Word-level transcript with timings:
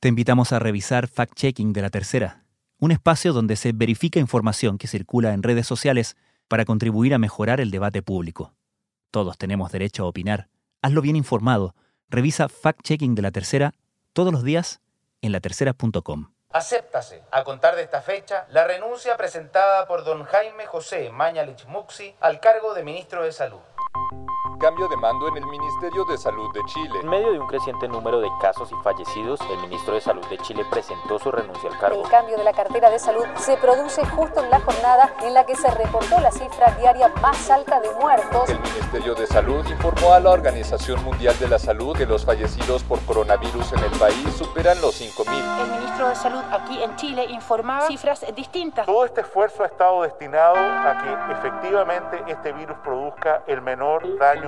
Te 0.00 0.06
invitamos 0.06 0.52
a 0.52 0.60
revisar 0.60 1.08
Fact 1.08 1.34
Checking 1.34 1.72
de 1.72 1.82
la 1.82 1.90
Tercera, 1.90 2.44
un 2.78 2.92
espacio 2.92 3.32
donde 3.32 3.56
se 3.56 3.72
verifica 3.72 4.20
información 4.20 4.78
que 4.78 4.86
circula 4.86 5.32
en 5.32 5.42
redes 5.42 5.66
sociales 5.66 6.16
para 6.46 6.64
contribuir 6.64 7.14
a 7.14 7.18
mejorar 7.18 7.60
el 7.60 7.72
debate 7.72 8.00
público. 8.00 8.54
Todos 9.10 9.36
tenemos 9.38 9.72
derecho 9.72 10.04
a 10.04 10.06
opinar. 10.06 10.50
Hazlo 10.82 11.02
bien 11.02 11.16
informado. 11.16 11.74
Revisa 12.08 12.48
Fact 12.48 12.82
Checking 12.82 13.16
de 13.16 13.22
la 13.22 13.32
Tercera 13.32 13.74
todos 14.12 14.32
los 14.32 14.44
días 14.44 14.80
en 15.20 15.32
latercera.com. 15.32 16.30
Acéptase, 16.50 17.24
a 17.32 17.42
contar 17.42 17.74
de 17.74 17.82
esta 17.82 18.00
fecha, 18.00 18.46
la 18.50 18.68
renuncia 18.68 19.16
presentada 19.16 19.88
por 19.88 20.04
don 20.04 20.22
Jaime 20.22 20.66
José 20.66 21.10
Mañalich 21.10 21.66
Muxi 21.66 22.14
al 22.20 22.38
cargo 22.38 22.72
de 22.72 22.84
ministro 22.84 23.24
de 23.24 23.32
Salud. 23.32 23.58
Cambio 24.58 24.88
de 24.88 24.96
mando 24.96 25.28
en 25.28 25.36
el 25.36 25.46
Ministerio 25.46 26.04
de 26.06 26.18
Salud 26.18 26.52
de 26.52 26.60
Chile. 26.64 26.98
En 27.00 27.08
medio 27.08 27.30
de 27.30 27.38
un 27.38 27.46
creciente 27.46 27.86
número 27.86 28.18
de 28.18 28.28
casos 28.40 28.68
y 28.72 28.74
fallecidos, 28.82 29.38
el 29.52 29.58
ministro 29.58 29.94
de 29.94 30.00
Salud 30.00 30.26
de 30.26 30.36
Chile 30.38 30.64
presentó 30.68 31.16
su 31.20 31.30
renuncia 31.30 31.70
al 31.70 31.78
cargo. 31.78 32.02
El 32.02 32.10
cambio 32.10 32.36
de 32.36 32.42
la 32.42 32.52
cartera 32.52 32.90
de 32.90 32.98
salud 32.98 33.24
se 33.36 33.56
produce 33.56 34.04
justo 34.06 34.42
en 34.42 34.50
la 34.50 34.58
jornada 34.60 35.14
en 35.22 35.32
la 35.32 35.46
que 35.46 35.54
se 35.54 35.70
reportó 35.70 36.18
la 36.18 36.32
cifra 36.32 36.72
diaria 36.72 37.06
más 37.22 37.48
alta 37.50 37.78
de 37.80 37.88
muertos. 38.00 38.50
El 38.50 38.58
Ministerio 38.58 39.14
de 39.14 39.28
Salud 39.28 39.64
informó 39.68 40.12
a 40.12 40.18
la 40.18 40.30
Organización 40.30 41.04
Mundial 41.04 41.38
de 41.38 41.48
la 41.48 41.60
Salud 41.60 41.96
que 41.96 42.06
los 42.06 42.24
fallecidos 42.24 42.82
por 42.82 43.00
coronavirus 43.02 43.72
en 43.74 43.84
el 43.84 43.92
país 43.92 44.34
superan 44.36 44.80
los 44.80 45.00
5.000. 45.00 45.62
El 45.62 45.70
ministro 45.70 46.08
de 46.08 46.16
Salud 46.16 46.42
aquí 46.50 46.82
en 46.82 46.96
Chile 46.96 47.26
informaba 47.28 47.86
cifras 47.86 48.26
distintas. 48.34 48.86
Todo 48.86 49.04
este 49.04 49.20
esfuerzo 49.20 49.62
ha 49.62 49.66
estado 49.66 50.02
destinado 50.02 50.56
a 50.56 50.98
que 50.98 51.32
efectivamente 51.32 52.24
este 52.26 52.52
virus 52.52 52.76
produzca 52.78 53.44
el 53.46 53.62
menor 53.62 54.18
daño 54.18 54.47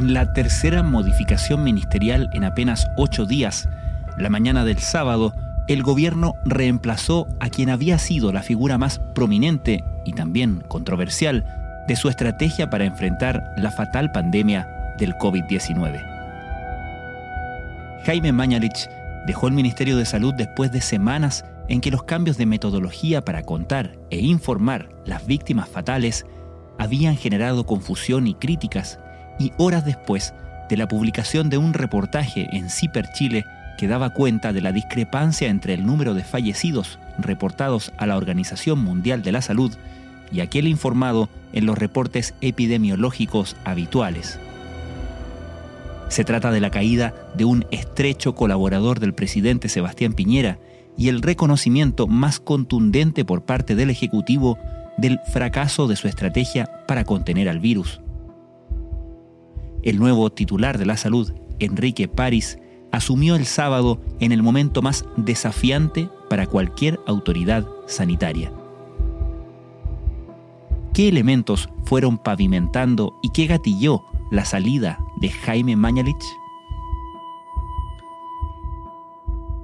En 0.00 0.14
la 0.14 0.32
tercera 0.32 0.82
modificación 0.82 1.62
ministerial 1.62 2.30
en 2.32 2.44
apenas 2.44 2.86
ocho 2.96 3.26
días, 3.26 3.68
la 4.16 4.30
mañana 4.30 4.64
del 4.64 4.78
sábado, 4.78 5.34
el 5.68 5.82
gobierno 5.82 6.36
reemplazó 6.46 7.26
a 7.38 7.50
quien 7.50 7.68
había 7.68 7.98
sido 7.98 8.32
la 8.32 8.42
figura 8.42 8.78
más 8.78 8.98
prominente 9.14 9.84
y 10.06 10.14
también 10.14 10.64
controversial 10.68 11.44
de 11.86 11.96
su 11.96 12.08
estrategia 12.08 12.70
para 12.70 12.86
enfrentar 12.86 13.52
la 13.58 13.70
fatal 13.70 14.10
pandemia 14.10 14.94
del 14.96 15.12
COVID-19. 15.16 16.02
Jaime 18.06 18.32
Mañalich 18.32 18.88
dejó 19.26 19.48
el 19.48 19.52
Ministerio 19.52 19.98
de 19.98 20.06
Salud 20.06 20.32
después 20.32 20.72
de 20.72 20.80
semanas 20.80 21.44
en 21.68 21.82
que 21.82 21.90
los 21.90 22.04
cambios 22.04 22.38
de 22.38 22.46
metodología 22.46 23.22
para 23.22 23.42
contar 23.42 23.98
e 24.08 24.20
informar 24.20 24.88
las 25.04 25.26
víctimas 25.26 25.68
fatales 25.68 26.24
habían 26.78 27.18
generado 27.18 27.66
confusión 27.66 28.26
y 28.26 28.32
críticas 28.32 28.98
y 29.40 29.52
horas 29.56 29.84
después 29.84 30.34
de 30.68 30.76
la 30.76 30.86
publicación 30.86 31.50
de 31.50 31.58
un 31.58 31.74
reportaje 31.74 32.48
en 32.52 32.70
CIPER 32.70 33.10
Chile 33.12 33.44
que 33.76 33.88
daba 33.88 34.10
cuenta 34.10 34.52
de 34.52 34.60
la 34.60 34.70
discrepancia 34.70 35.48
entre 35.48 35.74
el 35.74 35.84
número 35.84 36.14
de 36.14 36.22
fallecidos 36.22 36.98
reportados 37.18 37.92
a 37.96 38.06
la 38.06 38.16
Organización 38.16 38.78
Mundial 38.78 39.22
de 39.22 39.32
la 39.32 39.42
Salud 39.42 39.72
y 40.30 40.40
aquel 40.40 40.68
informado 40.68 41.28
en 41.52 41.66
los 41.66 41.78
reportes 41.78 42.34
epidemiológicos 42.42 43.56
habituales. 43.64 44.38
Se 46.08 46.24
trata 46.24 46.50
de 46.50 46.60
la 46.60 46.70
caída 46.70 47.14
de 47.34 47.46
un 47.46 47.64
estrecho 47.70 48.34
colaborador 48.34 49.00
del 49.00 49.14
presidente 49.14 49.68
Sebastián 49.68 50.12
Piñera 50.12 50.58
y 50.98 51.08
el 51.08 51.22
reconocimiento 51.22 52.06
más 52.06 52.40
contundente 52.40 53.24
por 53.24 53.42
parte 53.42 53.74
del 53.74 53.90
Ejecutivo 53.90 54.58
del 54.98 55.20
fracaso 55.32 55.88
de 55.88 55.96
su 55.96 56.08
estrategia 56.08 56.68
para 56.86 57.04
contener 57.04 57.48
al 57.48 57.60
virus. 57.60 58.00
El 59.82 59.98
nuevo 59.98 60.30
titular 60.30 60.78
de 60.78 60.86
la 60.86 60.96
salud, 60.96 61.32
Enrique 61.58 62.08
París, 62.08 62.58
asumió 62.92 63.36
el 63.36 63.46
sábado 63.46 64.00
en 64.18 64.32
el 64.32 64.42
momento 64.42 64.82
más 64.82 65.04
desafiante 65.16 66.08
para 66.28 66.46
cualquier 66.46 67.00
autoridad 67.06 67.66
sanitaria. 67.86 68.52
¿Qué 70.92 71.08
elementos 71.08 71.68
fueron 71.84 72.18
pavimentando 72.18 73.18
y 73.22 73.30
qué 73.30 73.46
gatilló 73.46 74.04
la 74.30 74.44
salida 74.44 74.98
de 75.20 75.30
Jaime 75.30 75.76
Mañalich? 75.76 76.24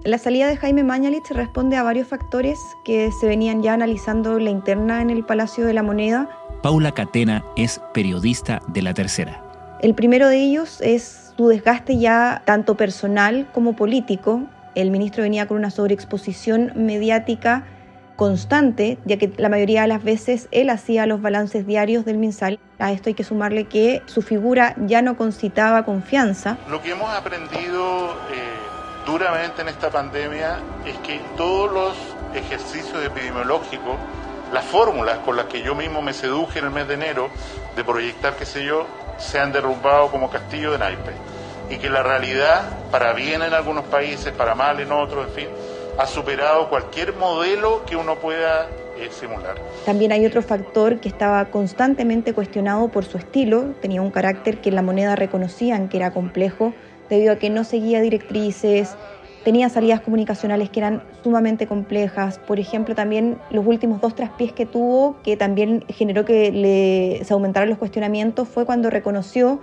La 0.04 0.18
salida 0.18 0.46
de 0.46 0.56
Jaime 0.56 0.84
Mañalich 0.84 1.30
responde 1.30 1.76
a 1.76 1.82
varios 1.82 2.06
factores 2.06 2.60
que 2.84 3.10
se 3.10 3.26
venían 3.26 3.60
ya 3.60 3.74
analizando 3.74 4.38
la 4.38 4.50
interna 4.50 5.02
en 5.02 5.10
el 5.10 5.24
Palacio 5.24 5.66
de 5.66 5.74
la 5.74 5.82
Moneda. 5.82 6.30
Paula 6.62 6.92
Catena 6.92 7.44
es 7.56 7.80
periodista 7.92 8.62
de 8.68 8.82
La 8.82 8.94
Tercera. 8.94 9.45
El 9.80 9.94
primero 9.94 10.28
de 10.28 10.38
ellos 10.38 10.80
es 10.80 11.34
su 11.36 11.48
desgaste 11.48 11.98
ya 11.98 12.42
tanto 12.46 12.76
personal 12.76 13.46
como 13.52 13.76
político. 13.76 14.42
El 14.74 14.90
ministro 14.90 15.22
venía 15.22 15.46
con 15.46 15.58
una 15.58 15.70
sobreexposición 15.70 16.72
mediática 16.74 17.64
constante, 18.16 18.96
ya 19.04 19.18
que 19.18 19.30
la 19.36 19.50
mayoría 19.50 19.82
de 19.82 19.88
las 19.88 20.02
veces 20.02 20.48
él 20.50 20.70
hacía 20.70 21.04
los 21.04 21.20
balances 21.20 21.66
diarios 21.66 22.06
del 22.06 22.16
MinSal. 22.16 22.58
A 22.78 22.90
esto 22.92 23.10
hay 23.10 23.14
que 23.14 23.24
sumarle 23.24 23.64
que 23.64 24.02
su 24.06 24.22
figura 24.22 24.74
ya 24.78 25.02
no 25.02 25.18
concitaba 25.18 25.84
confianza. 25.84 26.56
Lo 26.70 26.80
que 26.80 26.92
hemos 26.92 27.10
aprendido 27.14 28.12
eh, 28.32 29.04
duramente 29.04 29.60
en 29.60 29.68
esta 29.68 29.90
pandemia 29.90 30.58
es 30.86 30.96
que 31.06 31.20
todos 31.36 31.70
los 31.70 31.96
ejercicios 32.34 33.04
epidemiológicos, 33.04 33.96
las 34.54 34.64
fórmulas 34.64 35.18
con 35.18 35.36
las 35.36 35.46
que 35.46 35.62
yo 35.62 35.74
mismo 35.74 36.00
me 36.00 36.14
seduje 36.14 36.60
en 36.60 36.66
el 36.66 36.70
mes 36.70 36.88
de 36.88 36.94
enero 36.94 37.28
de 37.76 37.84
proyectar, 37.84 38.36
qué 38.36 38.46
sé 38.46 38.64
yo, 38.64 38.86
se 39.18 39.38
han 39.38 39.52
derrumbado 39.52 40.10
como 40.10 40.30
castillo 40.30 40.72
de 40.72 40.78
naipes 40.78 41.14
y 41.70 41.78
que 41.78 41.90
la 41.90 42.02
realidad, 42.02 42.62
para 42.90 43.12
bien 43.12 43.42
en 43.42 43.52
algunos 43.52 43.84
países, 43.84 44.32
para 44.32 44.54
mal 44.54 44.78
en 44.80 44.92
otros, 44.92 45.26
en 45.28 45.34
fin, 45.34 45.48
ha 45.98 46.06
superado 46.06 46.68
cualquier 46.68 47.14
modelo 47.14 47.84
que 47.86 47.96
uno 47.96 48.16
pueda 48.16 48.68
eh, 48.98 49.08
simular. 49.10 49.56
También 49.84 50.12
hay 50.12 50.24
otro 50.26 50.42
factor 50.42 51.00
que 51.00 51.08
estaba 51.08 51.46
constantemente 51.46 52.34
cuestionado 52.34 52.88
por 52.88 53.04
su 53.04 53.18
estilo, 53.18 53.74
tenía 53.80 54.02
un 54.02 54.10
carácter 54.10 54.60
que 54.60 54.68
en 54.68 54.76
la 54.76 54.82
moneda 54.82 55.16
reconocían 55.16 55.88
que 55.88 55.96
era 55.96 56.12
complejo, 56.12 56.72
debido 57.08 57.32
a 57.32 57.36
que 57.36 57.50
no 57.50 57.64
seguía 57.64 58.00
directrices, 58.00 58.96
tenía 59.46 59.68
salidas 59.68 60.00
comunicacionales 60.00 60.70
que 60.70 60.80
eran 60.80 61.04
sumamente 61.22 61.68
complejas. 61.68 62.40
Por 62.48 62.58
ejemplo, 62.58 62.96
también 62.96 63.38
los 63.52 63.64
últimos 63.64 64.00
dos 64.00 64.16
traspiés 64.16 64.52
que 64.52 64.66
tuvo, 64.66 65.18
que 65.22 65.36
también 65.36 65.84
generó 65.88 66.24
que 66.24 66.50
le, 66.50 67.24
se 67.24 67.32
aumentaran 67.32 67.68
los 67.68 67.78
cuestionamientos, 67.78 68.48
fue 68.48 68.66
cuando 68.66 68.90
reconoció 68.90 69.60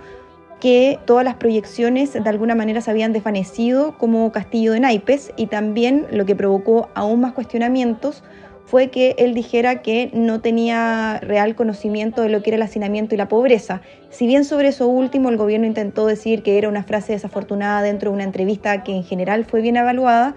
que 0.58 0.98
todas 1.04 1.22
las 1.22 1.34
proyecciones 1.34 2.14
de 2.14 2.26
alguna 2.30 2.54
manera 2.54 2.80
se 2.80 2.90
habían 2.90 3.12
desvanecido 3.12 3.98
como 3.98 4.32
castillo 4.32 4.72
de 4.72 4.80
naipes 4.80 5.34
y 5.36 5.48
también 5.48 6.06
lo 6.10 6.24
que 6.24 6.34
provocó 6.34 6.88
aún 6.94 7.20
más 7.20 7.34
cuestionamientos 7.34 8.24
fue 8.66 8.88
que 8.88 9.14
él 9.18 9.34
dijera 9.34 9.82
que 9.82 10.10
no 10.12 10.40
tenía 10.40 11.20
real 11.20 11.54
conocimiento 11.54 12.22
de 12.22 12.28
lo 12.28 12.42
que 12.42 12.50
era 12.50 12.56
el 12.56 12.62
hacinamiento 12.62 13.14
y 13.14 13.18
la 13.18 13.28
pobreza. 13.28 13.82
Si 14.10 14.26
bien 14.26 14.44
sobre 14.44 14.68
eso 14.68 14.88
último 14.88 15.28
el 15.28 15.36
gobierno 15.36 15.66
intentó 15.66 16.06
decir 16.06 16.42
que 16.42 16.58
era 16.58 16.68
una 16.68 16.82
frase 16.82 17.12
desafortunada 17.12 17.82
dentro 17.82 18.10
de 18.10 18.14
una 18.14 18.24
entrevista 18.24 18.82
que 18.82 18.92
en 18.92 19.04
general 19.04 19.44
fue 19.44 19.60
bien 19.60 19.76
evaluada, 19.76 20.34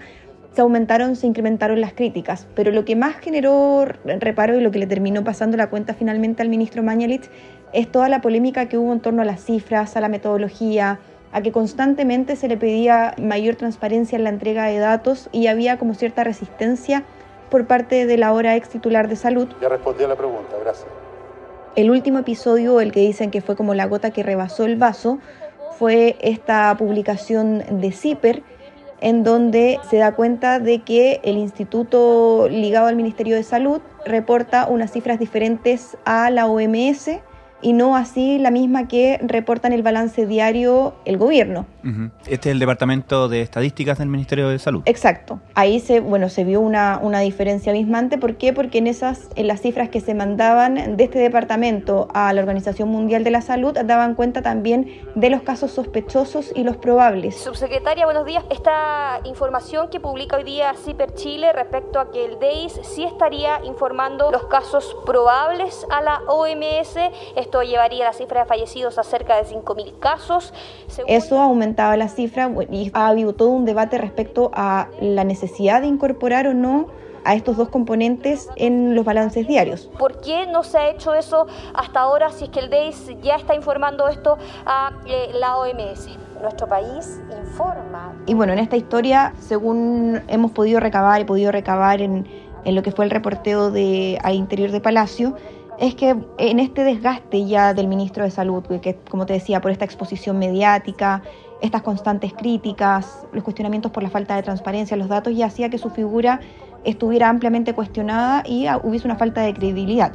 se 0.54 0.62
aumentaron, 0.62 1.16
se 1.16 1.26
incrementaron 1.26 1.80
las 1.80 1.92
críticas. 1.92 2.46
Pero 2.54 2.70
lo 2.70 2.84
que 2.84 2.96
más 2.96 3.16
generó 3.16 3.86
reparo 4.04 4.58
y 4.58 4.60
lo 4.60 4.70
que 4.70 4.78
le 4.78 4.86
terminó 4.86 5.24
pasando 5.24 5.56
la 5.56 5.70
cuenta 5.70 5.94
finalmente 5.94 6.42
al 6.42 6.48
ministro 6.48 6.82
Mañalich 6.82 7.30
es 7.72 7.90
toda 7.90 8.08
la 8.08 8.20
polémica 8.20 8.68
que 8.68 8.78
hubo 8.78 8.92
en 8.92 9.00
torno 9.00 9.22
a 9.22 9.24
las 9.24 9.44
cifras, 9.44 9.96
a 9.96 10.00
la 10.00 10.08
metodología, 10.08 10.98
a 11.32 11.42
que 11.42 11.52
constantemente 11.52 12.36
se 12.36 12.48
le 12.48 12.56
pedía 12.56 13.14
mayor 13.18 13.56
transparencia 13.56 14.16
en 14.16 14.24
la 14.24 14.30
entrega 14.30 14.64
de 14.64 14.78
datos 14.78 15.28
y 15.32 15.46
había 15.46 15.78
como 15.78 15.94
cierta 15.94 16.24
resistencia 16.24 17.04
por 17.50 17.66
parte 17.66 18.06
de 18.06 18.16
la 18.16 18.28
ahora 18.28 18.56
ex 18.56 18.68
titular 18.68 19.08
de 19.08 19.16
salud. 19.16 19.48
Ya 19.60 19.68
respondí 19.68 20.04
a 20.04 20.08
la 20.08 20.16
pregunta, 20.16 20.56
gracias. 20.60 20.86
El 21.76 21.90
último 21.90 22.18
episodio, 22.18 22.80
el 22.80 22.92
que 22.92 23.00
dicen 23.00 23.30
que 23.30 23.40
fue 23.40 23.56
como 23.56 23.74
la 23.74 23.86
gota 23.86 24.10
que 24.10 24.22
rebasó 24.22 24.64
el 24.64 24.76
vaso, 24.76 25.18
fue 25.78 26.16
esta 26.20 26.74
publicación 26.76 27.62
de 27.70 27.92
CIPER, 27.92 28.42
en 29.00 29.22
donde 29.22 29.78
se 29.88 29.98
da 29.98 30.12
cuenta 30.12 30.58
de 30.58 30.80
que 30.80 31.20
el 31.22 31.36
instituto 31.36 32.48
ligado 32.48 32.88
al 32.88 32.96
Ministerio 32.96 33.36
de 33.36 33.44
Salud 33.44 33.80
reporta 34.04 34.66
unas 34.68 34.90
cifras 34.90 35.20
diferentes 35.20 35.96
a 36.04 36.30
la 36.30 36.46
OMS 36.46 37.10
y 37.60 37.72
no 37.72 37.96
así 37.96 38.38
la 38.38 38.50
misma 38.50 38.88
que 38.88 39.18
reporta 39.22 39.68
en 39.68 39.74
el 39.74 39.82
balance 39.82 40.26
diario 40.26 40.94
el 41.04 41.18
gobierno. 41.18 41.66
Este 42.26 42.50
es 42.50 42.52
el 42.52 42.58
Departamento 42.58 43.28
de 43.28 43.40
Estadísticas 43.40 43.98
del 43.98 44.08
Ministerio 44.08 44.48
de 44.48 44.58
Salud. 44.58 44.82
Exacto. 44.84 45.40
Ahí 45.54 45.80
se, 45.80 46.00
bueno, 46.00 46.28
se 46.28 46.44
vio 46.44 46.60
una, 46.60 47.00
una 47.02 47.20
diferencia 47.20 47.72
abismante. 47.72 48.18
¿Por 48.18 48.36
qué? 48.36 48.52
Porque 48.52 48.78
en, 48.78 48.86
esas, 48.86 49.28
en 49.36 49.46
las 49.46 49.62
cifras 49.62 49.88
que 49.88 50.00
se 50.00 50.14
mandaban 50.14 50.96
de 50.96 51.04
este 51.04 51.18
departamento 51.18 52.08
a 52.12 52.32
la 52.32 52.40
Organización 52.40 52.90
Mundial 52.90 53.24
de 53.24 53.30
la 53.30 53.40
Salud 53.40 53.72
daban 53.72 54.14
cuenta 54.14 54.42
también 54.42 55.00
de 55.14 55.30
los 55.30 55.42
casos 55.42 55.70
sospechosos 55.70 56.52
y 56.54 56.62
los 56.62 56.76
probables. 56.76 57.36
Subsecretaria, 57.36 58.04
buenos 58.04 58.26
días. 58.26 58.44
Esta 58.50 59.20
información 59.24 59.88
que 59.88 59.98
publica 59.98 60.36
hoy 60.36 60.44
día 60.44 60.74
CIPER 60.84 61.14
Chile 61.14 61.52
respecto 61.52 62.00
a 62.00 62.10
que 62.10 62.24
el 62.24 62.38
DEIS 62.38 62.80
sí 62.82 63.04
estaría 63.04 63.64
informando 63.64 64.30
los 64.30 64.44
casos 64.46 64.96
probables 65.06 65.86
a 65.90 66.02
la 66.02 66.20
OMS 66.28 66.98
esto 67.48 67.62
llevaría 67.62 68.04
la 68.04 68.12
cifra 68.12 68.42
de 68.42 68.46
fallecidos 68.46 68.98
a 68.98 69.02
cerca 69.02 69.36
de 69.36 69.44
5.000 69.44 69.98
casos. 69.98 70.52
Eso 71.06 71.40
aumentaba 71.40 71.96
la 71.96 72.08
cifra 72.08 72.50
y 72.70 72.90
ha 72.92 73.08
habido 73.08 73.32
todo 73.34 73.48
un 73.48 73.64
debate 73.64 73.96
respecto 73.96 74.50
a 74.52 74.88
la 75.00 75.24
necesidad 75.24 75.80
de 75.80 75.86
incorporar 75.86 76.46
o 76.46 76.52
no 76.52 76.88
a 77.24 77.34
estos 77.34 77.56
dos 77.56 77.70
componentes 77.70 78.50
en 78.56 78.94
los 78.94 79.06
balances 79.06 79.46
diarios. 79.46 79.90
¿Por 79.98 80.20
qué 80.20 80.46
no 80.46 80.62
se 80.62 80.76
ha 80.76 80.90
hecho 80.90 81.14
eso 81.14 81.46
hasta 81.72 82.00
ahora 82.00 82.30
si 82.32 82.44
es 82.44 82.50
que 82.50 82.60
el 82.60 82.68
DEIS 82.68 83.16
ya 83.22 83.36
está 83.36 83.54
informando 83.54 84.08
esto 84.08 84.36
a 84.66 84.92
eh, 85.06 85.30
la 85.32 85.56
OMS? 85.56 86.18
Nuestro 86.42 86.68
país 86.68 87.18
informa. 87.46 88.12
Y 88.26 88.34
bueno, 88.34 88.52
en 88.52 88.58
esta 88.58 88.76
historia, 88.76 89.32
según 89.40 90.20
hemos 90.28 90.50
podido 90.50 90.80
recabar, 90.80 91.22
he 91.22 91.24
podido 91.24 91.50
recabar 91.50 92.02
en, 92.02 92.28
en 92.64 92.74
lo 92.74 92.82
que 92.82 92.92
fue 92.92 93.06
el 93.06 93.10
reporteo 93.10 93.70
de, 93.70 94.18
al 94.22 94.34
interior 94.34 94.70
de 94.70 94.80
Palacio, 94.80 95.34
es 95.78 95.94
que 95.94 96.16
en 96.38 96.58
este 96.58 96.82
desgaste 96.82 97.46
ya 97.46 97.72
del 97.72 97.86
ministro 97.86 98.24
de 98.24 98.30
Salud, 98.30 98.64
que 98.82 98.96
como 99.08 99.26
te 99.26 99.34
decía, 99.34 99.60
por 99.60 99.70
esta 99.70 99.84
exposición 99.84 100.38
mediática, 100.38 101.22
estas 101.62 101.82
constantes 101.82 102.32
críticas, 102.32 103.26
los 103.32 103.44
cuestionamientos 103.44 103.92
por 103.92 104.02
la 104.02 104.10
falta 104.10 104.34
de 104.36 104.42
transparencia 104.42 104.96
los 104.96 105.08
datos, 105.08 105.36
ya 105.36 105.46
hacía 105.46 105.70
que 105.70 105.78
su 105.78 105.90
figura 105.90 106.40
estuviera 106.84 107.28
ampliamente 107.28 107.74
cuestionada 107.74 108.42
y 108.46 108.66
hubiese 108.82 109.06
una 109.06 109.16
falta 109.16 109.42
de 109.42 109.54
credibilidad. 109.54 110.12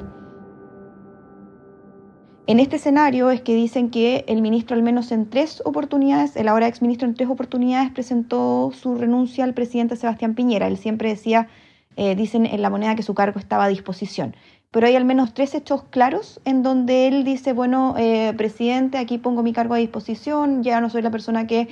En 2.46 2.60
este 2.60 2.76
escenario 2.76 3.32
es 3.32 3.42
que 3.42 3.56
dicen 3.56 3.90
que 3.90 4.26
el 4.28 4.42
ministro 4.42 4.76
al 4.76 4.84
menos 4.84 5.14
en 5.14 5.30
tres 5.30 5.62
oportunidades, 5.64 6.36
el 6.36 6.50
ahora 6.50 6.68
exministro 6.68 7.08
en 7.08 7.14
tres 7.14 7.30
oportunidades 7.30 7.90
presentó 7.92 8.72
su 8.74 8.96
renuncia 8.96 9.46
al 9.46 9.54
presidente 9.54 9.96
Sebastián 9.96 10.36
Piñera. 10.36 10.68
Él 10.68 10.78
siempre 10.78 11.08
decía, 11.08 11.48
eh, 11.96 12.16
dicen 12.16 12.46
en 12.46 12.62
la 12.62 12.70
moneda 12.70 12.96
que 12.96 13.04
su 13.04 13.14
cargo 13.14 13.40
estaba 13.40 13.64
a 13.64 13.70
disposición 13.70 14.36
pero 14.74 14.88
hay 14.88 14.96
al 14.96 15.06
menos 15.06 15.36
tres 15.36 15.54
hechos 15.54 15.84
claros 15.84 16.42
en 16.46 16.64
donde 16.64 17.08
él 17.08 17.24
dice, 17.24 17.54
bueno, 17.54 17.94
eh, 17.96 18.34
presidente, 18.36 18.98
aquí 18.98 19.20
pongo 19.20 19.44
mi 19.44 19.54
cargo 19.54 19.76
a 19.76 19.78
disposición, 19.78 20.64
ya 20.64 20.82
no 20.82 20.90
soy 20.90 21.04
la 21.04 21.12
persona 21.12 21.46
que 21.46 21.68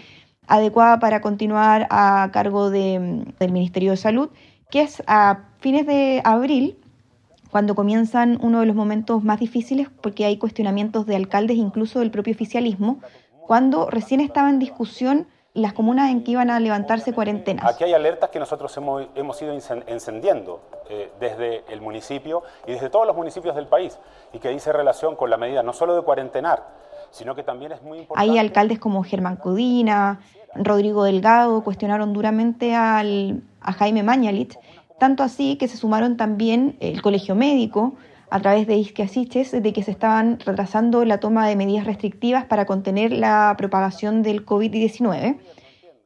adecuada 0.46 1.00
para 1.00 1.20
continuar 1.20 1.88
a 1.90 2.30
cargo 2.32 2.70
del 2.70 3.26
Ministerio 3.40 3.90
de 3.90 3.98
Salud, 3.98 4.30
que 4.70 4.82
es 4.82 5.02
a 5.08 5.46
fines 5.62 5.88
de 5.88 6.22
abril, 6.24 6.78
cuando 7.50 7.74
comienzan 7.74 8.38
uno 8.40 8.60
de 8.60 8.68
los 8.68 8.76
momentos 8.76 9.24
más 9.24 9.40
difíciles, 9.40 9.88
porque 9.90 10.26
hay 10.26 10.38
cuestionamientos 10.38 11.08
de 11.08 11.16
alcaldes, 11.16 11.58
incluso 11.58 12.02
del 12.02 12.12
propio 12.12 12.36
oficialismo, 12.36 13.00
cuando 13.48 13.90
recién 13.90 14.20
estaba 14.20 14.52
en 14.52 14.60
discusión 14.60 15.26
las 15.54 15.74
comunas 15.74 16.10
en 16.12 16.24
que 16.24 16.32
iban 16.32 16.50
a 16.50 16.60
levantarse 16.60 17.14
cuarentenas. 17.14 17.66
Aquí 17.66 17.84
hay 17.84 17.94
alertas 17.94 18.30
que 18.30 18.40
nosotros 18.40 18.76
hemos, 18.78 19.08
hemos 19.16 19.42
ido 19.42 19.54
encendiendo 19.88 20.62
eh, 20.90 21.12
desde 21.20 21.64
el 21.70 21.82
municipio 21.82 22.44
y 22.66 22.72
desde 22.72 22.90
todos 22.90 23.06
los 23.06 23.16
municipios 23.16 23.56
del 23.56 23.68
país 23.68 23.98
y 24.32 24.40
que 24.40 24.50
dice 24.50 24.72
relación 24.72 25.16
con 25.16 25.30
la 25.30 25.38
medida 25.38 25.62
no 25.62 25.74
solo 25.74 25.96
de 25.96 26.04
cuarentenar, 26.04 26.64
sino 27.12 27.36
que 27.36 27.44
también 27.44 27.74
es 27.74 27.82
muy 27.82 28.00
importante... 28.00 28.32
Hay 28.32 28.38
alcaldes 28.38 28.80
como 28.80 29.04
Germán 29.04 29.36
Codina, 29.36 30.22
Rodrigo 30.56 31.04
Delgado, 31.04 31.64
cuestionaron 31.64 32.14
duramente 32.14 32.74
al, 32.74 33.44
a 33.60 33.74
Jaime 33.74 34.04
Mañalit, 34.04 34.56
tanto 35.00 35.24
así 35.24 35.58
que 35.58 35.68
se 35.68 35.78
sumaron 35.78 36.16
también 36.16 36.78
el 36.80 37.02
Colegio 37.02 37.36
Médico, 37.36 37.96
a 38.32 38.40
través 38.40 38.66
de 38.66 38.78
Isque 38.78 39.06
de 39.06 39.74
que 39.74 39.84
se 39.84 39.92
estaban 39.92 40.40
retrasando 40.40 41.04
la 41.04 41.20
toma 41.20 41.48
de 41.48 41.58
medidas 41.58 41.86
restrictivas 41.86 42.46
para 42.46 42.66
contener 42.66 43.12
la 43.12 43.54
propagación 43.58 44.24
del 44.24 44.46
COVID-19. 44.46 45.38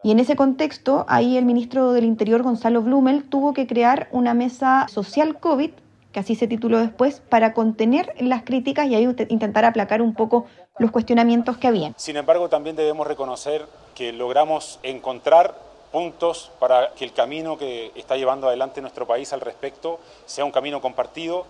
Y 0.04 0.12
en 0.12 0.20
ese 0.20 0.36
contexto, 0.36 1.06
ahí 1.08 1.38
el 1.38 1.46
ministro 1.46 1.94
del 1.94 2.04
Interior, 2.04 2.42
Gonzalo 2.42 2.82
Blumel, 2.82 3.24
tuvo 3.30 3.54
que 3.54 3.68
crear 3.68 4.08
una 4.12 4.34
mesa 4.34 4.88
social 4.88 5.40
COVID, 5.40 5.70
que 6.12 6.20
así 6.20 6.34
se 6.36 6.48
tituló 6.48 6.80
después, 6.80 7.22
para 7.30 7.54
contener 7.54 8.14
las 8.20 8.44
críticas 8.44 8.88
y 8.88 8.96
ahí 8.96 9.08
intentar 9.30 9.64
aplacar 9.64 10.02
un 10.02 10.16
poco 10.16 10.48
los 10.80 10.90
cuestionamientos 10.90 11.58
que 11.58 11.68
habían. 11.68 11.94
Sin 11.96 12.18
embargo, 12.18 12.50
también 12.50 12.76
debemos 12.76 13.06
reconocer 13.06 13.68
que 13.94 14.12
logramos 14.12 14.80
encontrar 14.82 15.56
puntos 15.92 16.52
para 16.60 16.92
que 16.96 17.06
el 17.06 17.14
camino 17.14 17.58
que 17.58 17.92
está 17.96 18.18
llevando 18.18 18.48
adelante 18.48 18.82
nuestro 18.82 19.06
país 19.06 19.32
al 19.32 19.42
respecto 19.42 20.00
sea 20.26 20.44
un 20.44 20.52
camino 20.52 20.82
compartido 20.82 21.46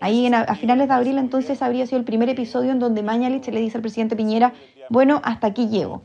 Ahí 0.00 0.26
a, 0.32 0.54
finales 0.54 0.88
de 0.88 0.94
abril 0.94 1.18
entonces 1.18 1.60
habría 1.60 1.86
sido 1.86 1.98
el 1.98 2.04
primer 2.04 2.30
episodio 2.30 2.72
en 2.72 2.78
donde 2.78 3.02
Mañalich 3.02 3.46
le 3.48 3.60
dice 3.60 3.76
al 3.76 3.82
presidente 3.82 4.16
Piñera, 4.16 4.54
bueno, 4.88 5.20
hasta 5.24 5.48
aquí 5.48 5.68
llego. 5.68 6.02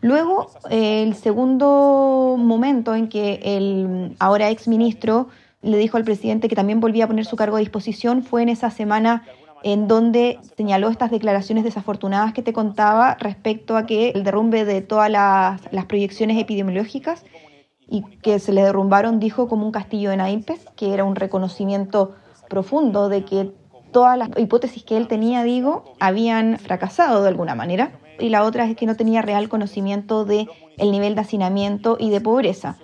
Luego, 0.00 0.50
eh, 0.70 1.02
el 1.02 1.14
segundo 1.14 2.36
momento 2.38 2.94
en 2.94 3.08
que 3.08 3.40
el 3.42 4.16
ahora 4.18 4.48
ex 4.50 4.68
ministro 4.68 5.28
le 5.60 5.76
dijo 5.76 5.98
al 5.98 6.04
presidente 6.04 6.48
que 6.48 6.56
también 6.56 6.80
volvía 6.80 7.04
a 7.04 7.08
poner 7.08 7.26
su 7.26 7.36
cargo 7.36 7.56
a 7.56 7.60
disposición 7.60 8.22
fue 8.22 8.42
en 8.42 8.48
esa 8.48 8.70
semana 8.70 9.24
en 9.62 9.88
donde 9.88 10.38
señaló 10.56 10.88
estas 10.88 11.10
declaraciones 11.10 11.64
desafortunadas 11.64 12.32
que 12.32 12.42
te 12.42 12.52
contaba 12.52 13.16
respecto 13.16 13.76
a 13.76 13.84
que 13.84 14.10
el 14.10 14.22
derrumbe 14.22 14.64
de 14.64 14.80
todas 14.80 15.10
las, 15.10 15.60
las 15.72 15.86
proyecciones 15.86 16.38
epidemiológicas 16.38 17.24
y 17.88 18.02
que 18.22 18.38
se 18.38 18.52
le 18.52 18.62
derrumbaron, 18.62 19.18
dijo, 19.20 19.48
como 19.48 19.66
un 19.66 19.72
castillo 19.72 20.10
de 20.10 20.16
naipes, 20.16 20.64
que 20.76 20.92
era 20.92 21.04
un 21.04 21.16
reconocimiento 21.16 22.14
profundo 22.48 23.08
de 23.08 23.24
que 23.24 23.52
todas 23.92 24.18
las 24.18 24.30
hipótesis 24.36 24.84
que 24.84 24.96
él 24.96 25.08
tenía, 25.08 25.42
digo, 25.42 25.84
habían 26.00 26.58
fracasado 26.58 27.22
de 27.22 27.28
alguna 27.28 27.54
manera. 27.54 27.92
Y 28.18 28.28
la 28.30 28.44
otra 28.44 28.64
es 28.64 28.76
que 28.76 28.86
no 28.86 28.96
tenía 28.96 29.22
real 29.22 29.48
conocimiento 29.48 30.24
de 30.24 30.48
el 30.78 30.90
nivel 30.90 31.14
de 31.14 31.20
hacinamiento 31.20 31.96
y 31.98 32.10
de 32.10 32.20
pobreza. 32.20 32.76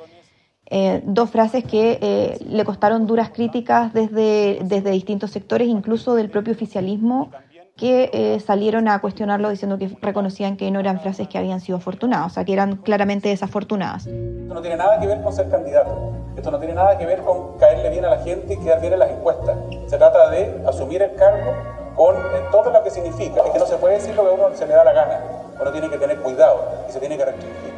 Eh, 0.67 1.03
dos 1.05 1.29
frases 1.29 1.65
que 1.65 1.99
eh, 2.01 2.39
le 2.49 2.65
costaron 2.65 3.07
duras 3.07 3.31
críticas 3.31 3.93
desde, 3.93 4.61
desde 4.65 4.91
distintos 4.91 5.31
sectores, 5.31 5.69
incluso 5.69 6.15
del 6.15 6.31
propio 6.31 6.55
oficialismo, 6.55 7.31
que 7.77 8.11
eh, 8.13 8.41
salieron 8.41 8.89
a 8.89 9.01
cuestionarlo 9.01 9.51
diciendo 9.51 9.79
que 9.79 9.91
reconocían 10.01 10.57
que 10.57 10.71
no 10.71 10.81
eran 10.81 11.01
frases 11.01 11.29
que 11.29 11.39
habían 11.39 11.61
sido 11.61 11.79
afortunadas, 11.79 12.27
o 12.27 12.35
sea, 12.35 12.45
que 12.45 12.53
eran 12.53 12.77
claramente 12.77 13.29
desafortunadas. 13.29 14.07
Esto 14.07 14.55
no 14.55 14.61
tiene 14.61 14.77
nada 14.77 15.01
que 15.01 15.07
ver 15.07 15.23
con 15.23 15.33
ser 15.33 15.49
candidato, 15.49 16.13
esto 16.37 16.51
no 16.51 16.59
tiene 16.59 16.75
nada 16.75 16.99
que 16.99 17.07
ver 17.07 17.21
con 17.23 17.59
caerle 17.59 17.91
bien 17.91 18.05
a 18.05 18.11
la 18.11 18.19
gente 18.19 18.55
y 18.55 18.57
quedar 18.59 18.81
bien 18.81 18.93
en 18.93 18.99
las 18.99 19.11
encuestas. 19.11 19.57
Se 19.87 19.97
trata 19.97 20.31
de 20.31 20.63
asumir 20.67 21.03
el 21.03 21.15
cargo 21.15 21.53
con 21.97 22.17
todo 22.51 22.71
lo 22.71 22.83
que 22.83 22.91
significa. 22.91 23.43
Es 23.45 23.51
que 23.51 23.59
no 23.59 23.67
se 23.67 23.77
puede 23.77 23.95
decir 23.95 24.15
lo 24.15 24.23
que 24.23 24.31
a 24.31 24.33
uno 24.33 24.57
se 24.57 24.67
le 24.67 24.75
da 24.75 24.85
la 24.85 24.93
gana, 24.93 25.21
uno 25.61 25.73
tiene 25.73 25.89
que 25.89 25.99
tener 25.99 26.19
cuidado 26.19 26.85
y 26.89 26.93
se 26.93 27.01
tiene 27.01 27.17
que 27.17 27.25
restringir. 27.25 27.72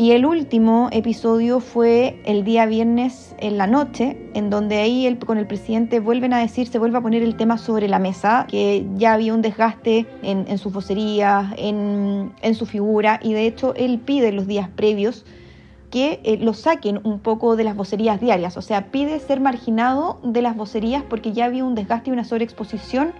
Y 0.00 0.12
el 0.12 0.24
último 0.24 0.88
episodio 0.92 1.60
fue 1.60 2.22
el 2.24 2.42
día 2.42 2.64
viernes 2.64 3.34
en 3.36 3.58
la 3.58 3.66
noche, 3.66 4.16
en 4.32 4.48
donde 4.48 4.78
ahí 4.78 5.14
con 5.26 5.36
el 5.36 5.46
presidente 5.46 6.00
vuelven 6.00 6.32
a 6.32 6.38
decir, 6.38 6.68
se 6.68 6.78
vuelve 6.78 6.96
a 6.96 7.02
poner 7.02 7.22
el 7.22 7.36
tema 7.36 7.58
sobre 7.58 7.86
la 7.86 7.98
mesa, 7.98 8.46
que 8.48 8.86
ya 8.96 9.12
había 9.12 9.34
un 9.34 9.42
desgaste 9.42 10.06
en, 10.22 10.46
en 10.48 10.56
sus 10.56 10.72
vocerías, 10.72 11.52
en, 11.58 12.32
en, 12.40 12.54
su 12.54 12.64
figura, 12.64 13.20
y 13.22 13.34
de 13.34 13.46
hecho 13.46 13.74
él 13.74 13.98
pide 13.98 14.32
los 14.32 14.46
días 14.46 14.70
previos 14.70 15.26
que 15.90 16.20
eh, 16.24 16.38
lo 16.38 16.54
saquen 16.54 17.00
un 17.04 17.18
poco 17.18 17.54
de 17.56 17.64
las 17.64 17.76
vocerías 17.76 18.22
diarias, 18.22 18.56
o 18.56 18.62
sea, 18.62 18.90
pide 18.90 19.20
ser 19.20 19.40
marginado 19.40 20.18
de 20.22 20.40
las 20.40 20.56
vocerías 20.56 21.02
porque 21.02 21.32
ya 21.32 21.44
había 21.44 21.66
un 21.66 21.74
desgaste 21.74 22.08
y 22.08 22.14
una 22.14 22.24
sobreexposición 22.24 23.12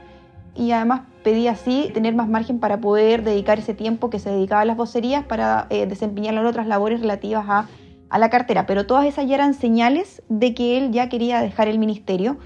y 0.54 0.72
además 0.72 1.02
pedía 1.22 1.52
así 1.52 1.90
tener 1.92 2.14
más 2.14 2.28
margen 2.28 2.58
para 2.58 2.80
poder 2.80 3.22
dedicar 3.22 3.58
ese 3.58 3.74
tiempo 3.74 4.10
que 4.10 4.18
se 4.18 4.30
dedicaba 4.30 4.62
a 4.62 4.64
las 4.64 4.76
vocerías 4.76 5.24
para 5.24 5.66
eh, 5.70 5.86
desempeñar 5.86 6.36
otras 6.44 6.66
labores 6.66 7.00
relativas 7.00 7.44
a, 7.48 7.68
a, 8.08 8.18
la 8.18 8.30
cartera. 8.30 8.66
Pero 8.66 8.86
todas 8.86 9.06
esas 9.06 9.26
ya 9.26 9.34
eran 9.34 9.54
señales 9.54 10.22
de 10.28 10.54
que 10.54 10.78
él 10.78 10.92
ya 10.92 11.08
quería 11.08 11.40
dejar 11.40 11.68
el 11.68 11.78
ministerio. 11.78 12.38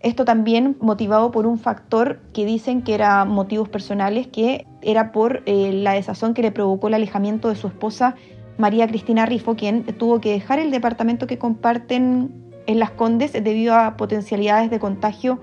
Esto 0.00 0.24
también 0.24 0.76
motivado 0.80 1.30
por 1.30 1.46
un 1.46 1.58
factor 1.58 2.20
que 2.32 2.46
dicen 2.46 2.82
que 2.82 2.94
era 2.94 3.24
motivos 3.24 3.68
personales, 3.68 4.28
que 4.28 4.66
era 4.80 5.12
por 5.12 5.42
eh, 5.46 5.72
la 5.72 5.92
desazón 5.92 6.34
que 6.34 6.42
le 6.42 6.52
provocó 6.52 6.88
el 6.88 6.94
alejamiento 6.94 7.48
de 7.48 7.56
su 7.56 7.66
esposa 7.66 8.14
María 8.58 8.86
Cristina 8.88 9.26
Rifo, 9.26 9.54
quien 9.54 9.84
tuvo 9.84 10.20
que 10.20 10.32
dejar 10.32 10.58
el 10.58 10.70
departamento 10.70 11.26
que 11.26 11.38
comparten 11.38 12.32
en 12.66 12.78
Las 12.78 12.90
Condes 12.90 13.32
debido 13.32 13.74
a 13.74 13.96
potencialidades 13.96 14.70
de 14.70 14.78
contagio 14.78 15.40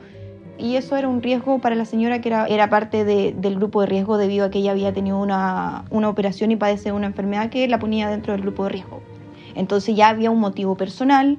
y 0.58 0.76
eso 0.78 0.96
era 0.96 1.08
un 1.08 1.22
riesgo 1.22 1.60
para 1.60 1.76
la 1.76 1.86
señora 1.86 2.22
que 2.22 2.30
era, 2.30 2.46
era 2.48 2.70
parte 2.70 3.04
del 3.04 3.56
grupo 3.56 3.82
de 3.82 3.88
riesgo 3.88 4.18
debido 4.18 4.46
a 4.46 4.50
que 4.50 4.60
ella 4.60 4.72
había 4.72 4.94
tenido 4.94 5.20
una, 5.20 5.86
una 5.90 6.10
operación 6.10 6.52
y 6.52 6.56
padece 6.56 6.92
una 6.92 7.08
enfermedad 7.08 7.50
que 7.50 7.68
la 7.68 7.80
ponía 7.80 8.10
dentro 8.10 8.34
del 8.34 8.42
grupo 8.42 8.64
de 8.64 8.70
riesgo. 8.70 9.02
Entonces 9.56 9.96
ya 9.96 10.10
había 10.10 10.32
un 10.32 10.40
motivo 10.40 10.76
personal, 10.76 11.38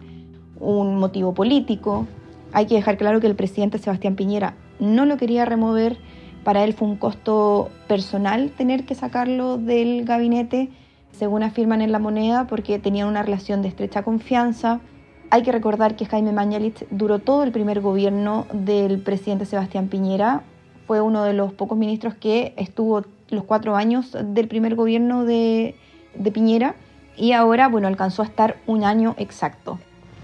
un 0.58 0.96
motivo 0.96 1.34
político. 1.34 2.06
Hay 2.52 2.66
que 2.66 2.74
dejar 2.74 2.96
claro 2.96 3.20
que 3.20 3.26
el 3.26 3.36
presidente 3.36 3.78
Sebastián 3.78 4.16
Piñera 4.16 4.54
no 4.78 5.06
lo 5.06 5.16
quería 5.16 5.44
remover, 5.44 5.98
Para 6.44 6.62
él 6.62 6.74
fue 6.74 6.86
un 6.86 6.96
costo 6.96 7.70
personal 7.88 8.50
tener 8.50 8.84
que 8.84 8.94
sacarlo 8.94 9.58
del 9.58 10.04
gabinete, 10.04 10.70
según 11.10 11.42
afirman 11.42 11.80
en 11.80 11.90
la 11.90 11.98
moneda, 11.98 12.46
porque 12.46 12.78
tenían 12.78 13.08
una 13.08 13.24
relación 13.24 13.62
de 13.62 13.68
estrecha 13.68 14.04
confianza. 14.04 14.80
Hay 15.30 15.42
que 15.42 15.50
recordar 15.50 15.96
que 15.96 16.06
Jaime 16.06 16.30
Mañalich 16.32 16.86
duró 16.90 17.18
todo 17.18 17.42
el 17.42 17.50
primer 17.50 17.80
gobierno 17.80 18.46
del 18.52 19.00
presidente 19.00 19.44
Sebastián 19.44 19.88
Piñera. 19.88 20.42
Fue 20.86 21.00
uno 21.00 21.24
de 21.24 21.32
los 21.32 21.52
pocos 21.52 21.76
ministros 21.76 22.14
que 22.14 22.54
estuvo 22.56 23.04
los 23.30 23.44
cuatro 23.44 23.74
años 23.74 24.16
del 24.22 24.46
primer 24.46 24.76
gobierno 24.76 25.24
de, 25.24 25.74
Piñera 26.32 26.76
y 27.16 27.32
ahora, 27.32 27.68
bueno, 27.68 27.88
alcanzó 27.88 28.22
a 28.22 28.26
estar 28.26 28.56
un 28.66 28.84
año 28.84 29.14
exacto. 29.18 29.78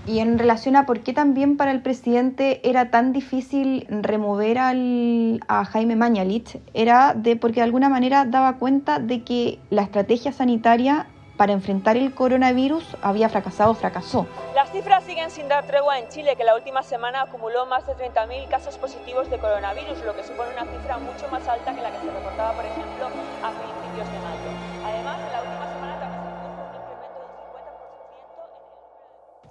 Y 0.07 0.21
en 0.21 0.39
relación 0.39 0.77
a 0.77 0.87
por 0.87 1.01
qué 1.01 1.13
también 1.13 1.57
para 1.57 1.73
el 1.73 1.83
presidente 1.83 2.61
era 2.69 2.91
tan 2.91 3.13
difícil 3.13 3.87
remover 3.89 4.59
al, 4.59 5.41
a 5.49 5.65
Jaime 5.65 5.97
Mañalich, 5.97 6.61
era 6.75 7.15
de 7.15 7.37
porque 7.37 7.61
de 7.61 7.65
alguna 7.65 7.89
manera 7.89 8.25
daba 8.25 8.55
cuenta 8.55 8.99
de 8.99 9.23
que 9.23 9.59
la 9.71 9.83
estrategia 9.83 10.33
sanitaria 10.33 11.07
para 11.43 11.55
enfrentar 11.55 11.97
el 11.97 12.15
coronavirus 12.15 12.97
había 13.03 13.29
fracasado, 13.29 13.75
fracasó. 13.75 14.29
Las 14.55 14.71
cifras 14.71 15.03
siguen 15.03 15.29
sin 15.29 15.49
dar 15.49 15.67
tregua 15.67 15.99
en 15.99 16.07
Chile, 16.09 16.37
que 16.37 16.45
la 16.45 16.55
última 16.55 16.85
semana 16.85 17.23
acumuló 17.23 17.67
más 17.67 17.85
de 17.85 17.95
30.000 17.95 18.47
casos 18.49 18.79
positivos 18.79 19.29
de 19.29 19.41
coronavirus, 19.41 20.05
lo 20.05 20.15
que 20.15 20.23
supone 20.23 20.53
una 20.53 20.71
cifra 20.71 20.99
mucho 20.99 21.27
más 21.33 21.49
alta 21.49 21.75
que 21.75 21.83
la 21.83 21.91
que 21.91 21.99
se 21.99 22.13
reportaba, 22.13 22.53
por 22.53 22.65
ejemplo, 22.65 23.07
a 23.43 23.51
principios 23.51 24.07
de 24.07 24.19
mayo. 24.21 24.51
Además, 24.87 25.19
la 25.33 25.41
última 25.43 25.73
semana 25.73 25.99
también 25.99 26.23
se 26.23 26.31
produjo 26.31 26.63
un 26.63 26.79
incremento 26.79 27.83
del 27.91 27.99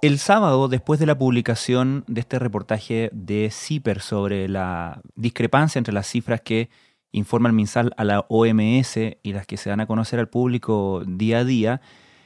El 0.00 0.18
sábado, 0.18 0.68
después 0.68 0.98
de 0.98 1.04
la 1.04 1.18
publicación 1.18 2.04
de 2.06 2.20
este 2.22 2.38
reportaje 2.38 3.10
de 3.12 3.50
CIPER 3.50 4.00
sobre 4.00 4.48
la 4.48 5.02
discrepancia 5.14 5.78
entre 5.78 5.92
las 5.92 6.06
cifras 6.06 6.40
que 6.40 6.70
informa 7.12 7.48
el 7.48 7.54
MinSal 7.54 7.92
a 7.96 8.04
la 8.04 8.26
OMS 8.28 8.96
y 9.22 9.32
las 9.32 9.46
que 9.46 9.56
se 9.56 9.70
dan 9.70 9.80
a 9.80 9.86
conocer 9.86 10.18
al 10.18 10.28
público 10.28 11.02
día 11.06 11.38
a 11.38 11.44
día, 11.44 11.80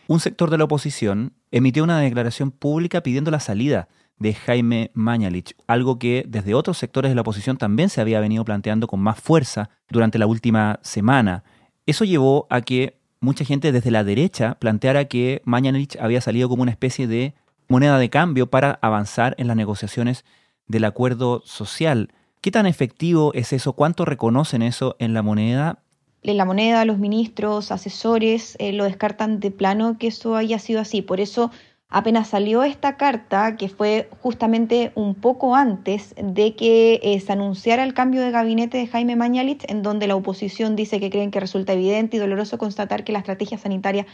un 0.07 0.21
sector 0.21 0.51
de 0.51 0.59
la 0.59 0.65
oposición 0.65 1.35
emitió 1.51 1.85
una 1.85 2.01
declaración 2.01 2.51
pública 2.51 3.03
pidiendo 3.03 3.31
la 3.31 3.41
salida 3.41 3.89
de 4.19 4.35
Jaime 4.35 4.91
Mañalich, 4.95 5.55
algo 5.67 5.99
que 5.99 6.25
desde 6.27 6.55
otros 6.55 6.79
sectores 6.79 7.11
de 7.11 7.15
la 7.15 7.21
oposición 7.21 7.59
también 7.59 7.91
se 7.91 8.01
había 8.01 8.21
venido 8.21 8.45
planteando 8.45 8.87
con 8.87 9.01
más 9.01 9.21
fuerza 9.21 9.69
durante 9.91 10.19
la 10.19 10.27
última 10.27 10.79
semana. 10.83 11.45
Eso 11.85 12.05
llevó 12.05 12.47
a 12.49 12.63
que 12.63 12.99
mucha 13.21 13.45
gente 13.45 13.73
desde 13.73 13.91
la 13.91 14.05
derecha 14.05 14.57
planteara 14.59 15.07
que 15.07 15.43
Mañalich 15.45 15.97
había 16.01 16.21
salido 16.21 16.49
como 16.49 16.63
una 16.63 16.71
especie 16.71 17.07
de 17.07 17.35
moneda 17.69 17.99
de 17.99 18.11
cambio 18.11 18.49
para 18.49 18.79
avanzar 18.81 19.35
en 19.39 19.49
las 19.49 19.57
negociaciones 19.57 20.25
del 20.67 20.85
acuerdo 20.85 21.43
social. 21.45 22.13
¿Qué 22.41 22.51
tan 22.51 22.67
efectivo 22.67 23.33
es 23.35 23.53
eso? 23.53 23.73
¿Cuánto 23.73 24.05
reconocen 24.05 24.63
eso 24.63 24.97
en 24.99 25.15
la 25.15 25.23
moneda? 25.23 25.81
En 26.23 26.37
la 26.37 26.45
moneda, 26.45 26.85
los 26.85 26.99
ministros, 26.99 27.71
asesores, 27.71 28.57
eh, 28.59 28.73
lo 28.73 28.85
descartan 28.85 29.39
de 29.41 29.51
plano 29.51 29.97
que 29.99 30.09
eso 30.09 30.35
haya 30.37 30.59
sido 30.59 30.81
así. 30.81 31.03
Por 31.03 31.21
eso, 31.21 31.51
apenas 31.89 32.29
salió 32.29 32.65
esta 32.65 32.97
carta, 32.97 33.57
que 33.57 33.69
fue 33.69 34.09
justamente 34.21 34.93
un 34.95 35.15
poco 35.15 35.55
antes 35.55 36.15
de 36.21 36.57
que 36.57 37.01
eh, 37.03 37.21
se 37.21 37.33
anunciara 37.33 37.85
el 37.85 37.95
cambio 37.95 38.23
de 38.23 38.33
gabinete 38.33 38.79
de 38.79 38.87
Jaime 38.87 39.15
Mañalich, 39.15 39.65
en 39.69 39.83
donde 39.83 40.09
la 40.09 40.17
oposición 40.17 40.75
dice 40.75 40.99
que 40.99 41.11
creen 41.11 41.31
que 41.31 41.41
resulta 41.41 41.75
evidente 41.75 42.17
y 42.17 42.21
doloroso 42.21 42.59
constatar 42.59 43.05
que 43.05 43.13
la 43.13 43.21
estrategia 43.21 43.59
sanitaria 43.59 44.07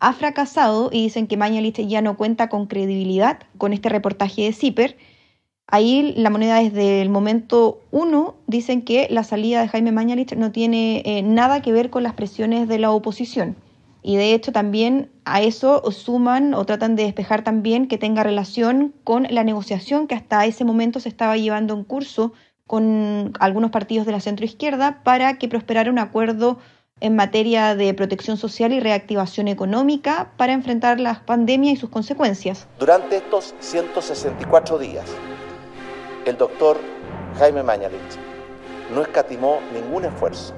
ha 0.00 0.12
fracasado 0.12 0.90
y 0.92 1.02
dicen 1.02 1.26
que 1.26 1.36
Mañalich 1.36 1.86
ya 1.86 2.02
no 2.02 2.16
cuenta 2.16 2.48
con 2.48 2.66
credibilidad 2.66 3.40
con 3.58 3.72
este 3.72 3.88
reportaje 3.88 4.42
de 4.42 4.52
CIPER 4.52 4.96
Ahí 5.70 6.14
la 6.16 6.30
moneda 6.30 6.62
desde 6.62 7.02
el 7.02 7.10
momento 7.10 7.82
uno 7.90 8.36
dicen 8.46 8.80
que 8.80 9.06
la 9.10 9.22
salida 9.22 9.60
de 9.60 9.68
Jaime 9.68 9.92
Mañalich 9.92 10.34
no 10.34 10.50
tiene 10.50 11.02
eh, 11.04 11.22
nada 11.22 11.60
que 11.60 11.72
ver 11.72 11.90
con 11.90 12.02
las 12.02 12.14
presiones 12.14 12.68
de 12.68 12.78
la 12.78 12.90
oposición. 12.90 13.54
Y 14.02 14.16
de 14.16 14.32
hecho 14.32 14.50
también 14.50 15.10
a 15.26 15.42
eso 15.42 15.82
suman 15.92 16.54
o 16.54 16.64
tratan 16.64 16.96
de 16.96 17.02
despejar 17.02 17.44
también 17.44 17.86
que 17.86 17.98
tenga 17.98 18.22
relación 18.22 18.94
con 19.04 19.26
la 19.28 19.44
negociación 19.44 20.06
que 20.06 20.14
hasta 20.14 20.46
ese 20.46 20.64
momento 20.64 21.00
se 21.00 21.10
estaba 21.10 21.36
llevando 21.36 21.74
en 21.74 21.84
curso 21.84 22.32
con 22.66 23.34
algunos 23.38 23.70
partidos 23.70 24.06
de 24.06 24.12
la 24.12 24.20
centroizquierda 24.20 25.02
para 25.02 25.36
que 25.36 25.48
prosperara 25.48 25.90
un 25.90 25.98
acuerdo 25.98 26.58
en 27.00 27.14
materia 27.14 27.74
de 27.74 27.92
protección 27.92 28.38
social 28.38 28.72
y 28.72 28.80
reactivación 28.80 29.48
económica 29.48 30.32
para 30.38 30.54
enfrentar 30.54 30.98
la 30.98 31.22
pandemia 31.26 31.72
y 31.72 31.76
sus 31.76 31.90
consecuencias. 31.90 32.66
Durante 32.78 33.18
estos 33.18 33.54
164 33.60 34.78
días, 34.78 35.04
el 36.28 36.36
doctor 36.36 36.78
Jaime 37.38 37.62
Mañalich 37.62 38.18
no 38.94 39.02
escatimó 39.02 39.58
ningún 39.72 40.04
esfuerzo. 40.04 40.54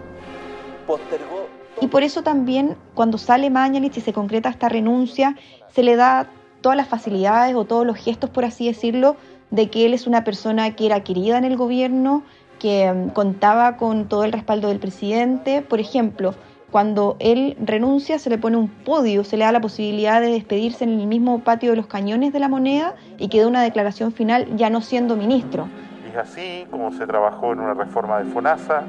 Postergó. 0.86 1.48
Y 1.80 1.86
por 1.86 2.02
eso 2.02 2.22
también 2.22 2.76
cuando 2.94 3.18
sale 3.18 3.50
Mañalich 3.50 3.96
y 3.96 4.00
se 4.00 4.12
concreta 4.12 4.48
esta 4.48 4.68
renuncia, 4.68 5.36
se 5.72 5.82
le 5.82 5.96
da 5.96 6.28
todas 6.60 6.76
las 6.76 6.88
facilidades 6.88 7.54
o 7.54 7.64
todos 7.64 7.86
los 7.86 7.96
gestos, 7.96 8.30
por 8.30 8.44
así 8.44 8.66
decirlo, 8.66 9.16
de 9.50 9.70
que 9.70 9.86
él 9.86 9.94
es 9.94 10.06
una 10.06 10.24
persona 10.24 10.74
que 10.76 10.86
era 10.86 11.02
querida 11.02 11.38
en 11.38 11.44
el 11.44 11.56
gobierno, 11.56 12.22
que 12.58 12.90
um, 12.90 13.10
contaba 13.10 13.76
con 13.76 14.08
todo 14.08 14.24
el 14.24 14.32
respaldo 14.32 14.68
del 14.68 14.78
presidente. 14.78 15.62
Por 15.62 15.80
ejemplo, 15.80 16.34
cuando 16.70 17.16
él 17.18 17.56
renuncia 17.60 18.18
se 18.18 18.30
le 18.30 18.38
pone 18.38 18.56
un 18.56 18.68
podio, 18.68 19.24
se 19.24 19.36
le 19.36 19.44
da 19.44 19.52
la 19.52 19.60
posibilidad 19.60 20.20
de 20.20 20.28
despedirse 20.28 20.84
en 20.84 21.00
el 21.00 21.06
mismo 21.06 21.40
patio 21.40 21.70
de 21.70 21.76
los 21.76 21.86
cañones 21.86 22.32
de 22.32 22.38
la 22.38 22.48
moneda 22.48 22.94
y 23.18 23.28
que 23.28 23.40
dé 23.40 23.46
una 23.46 23.62
declaración 23.62 24.12
final 24.12 24.56
ya 24.56 24.70
no 24.70 24.80
siendo 24.80 25.16
ministro. 25.16 25.68
Y 26.06 26.10
es 26.10 26.16
así 26.16 26.66
como 26.70 26.92
se 26.92 27.06
trabajó 27.06 27.52
en 27.52 27.60
una 27.60 27.74
reforma 27.74 28.18
de 28.22 28.30
FONASA, 28.30 28.84